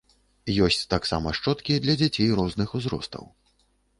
Ёсць 0.67 0.79
таксама 0.93 1.33
шчоткі 1.41 1.77
для 1.85 1.95
дзяцей 2.01 2.33
розных 2.39 2.75
узростаў. 2.79 3.23